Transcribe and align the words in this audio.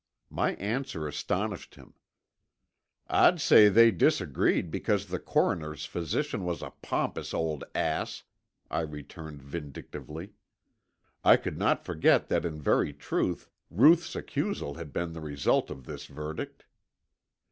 My 0.31 0.53
answer 0.55 1.07
astonished 1.07 1.75
him. 1.75 1.93
"I'd 3.05 3.39
say 3.39 3.69
they 3.69 3.91
disagreed 3.91 4.71
because 4.71 5.05
the 5.05 5.19
coroner's 5.19 5.85
physician 5.85 6.43
was 6.43 6.63
a 6.63 6.71
pompous 6.81 7.35
old 7.35 7.65
ass," 7.75 8.23
I 8.71 8.79
returned 8.81 9.43
vindictively. 9.43 10.31
I 11.23 11.37
could 11.37 11.59
not 11.59 11.85
forget 11.85 12.29
that 12.29 12.45
in 12.45 12.59
very 12.59 12.93
truth 12.93 13.51
Ruth's 13.69 14.15
accusal 14.15 14.73
had 14.73 14.91
been 14.91 15.13
the 15.13 15.21
result 15.21 15.69
of 15.69 15.85
this 15.85 16.07
verdict. 16.07 16.65